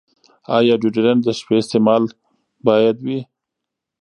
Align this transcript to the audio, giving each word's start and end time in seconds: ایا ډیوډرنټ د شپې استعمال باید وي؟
ایا 0.57 0.75
ډیوډرنټ 0.81 1.21
د 1.25 1.29
شپې 1.39 1.55
استعمال 1.61 2.03
باید 2.67 2.97
وي؟ 3.05 3.19